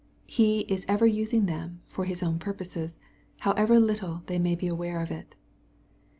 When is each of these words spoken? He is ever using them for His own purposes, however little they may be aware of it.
He 0.25 0.61
is 0.61 0.83
ever 0.87 1.05
using 1.05 1.45
them 1.45 1.83
for 1.87 2.05
His 2.05 2.23
own 2.23 2.39
purposes, 2.39 2.99
however 3.41 3.79
little 3.79 4.23
they 4.25 4.39
may 4.39 4.55
be 4.55 4.65
aware 4.67 4.99
of 4.99 5.11
it. 5.11 5.35